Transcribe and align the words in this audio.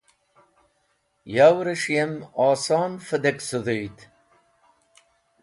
Yavrẽs̃h 1.35 1.89
yem 1.95 2.13
oson 2.47 2.91
vẽdek 3.05 3.37
sẽdgũyd 3.47 3.97